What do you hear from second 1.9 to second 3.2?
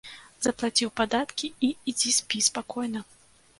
ідзі спі спакойна.